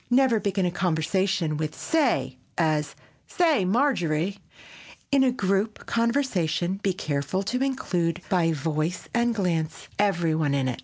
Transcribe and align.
Never 0.09 0.39
begin 0.39 0.65
a 0.65 0.71
conversation 0.71 1.57
with 1.57 1.75
"Say," 1.79 2.39
as 2.57 2.95
"Say, 3.27 3.65
Marjorie." 3.65 4.39
In 5.11 5.23
a 5.23 5.31
group 5.31 5.85
conversation 5.85 6.79
be 6.81 6.91
careful 6.93 7.43
to 7.43 7.61
include, 7.63 8.23
by 8.27 8.51
voice 8.51 9.07
and 9.13 9.35
glance, 9.35 9.89
every 9.99 10.33
one 10.33 10.55
in 10.55 10.67
it. 10.67 10.79